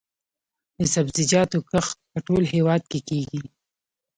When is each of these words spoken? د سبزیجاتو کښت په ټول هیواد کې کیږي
د 0.77 0.79
سبزیجاتو 0.93 1.57
کښت 1.69 1.97
په 2.11 2.19
ټول 2.27 2.43
هیواد 2.53 2.81
کې 2.91 2.99
کیږي 3.09 3.41